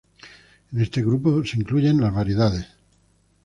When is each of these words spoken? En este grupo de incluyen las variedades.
En 0.73 0.81
este 0.81 1.03
grupo 1.03 1.31
de 1.31 1.47
incluyen 1.53 2.01
las 2.01 2.11
variedades. 2.11 2.65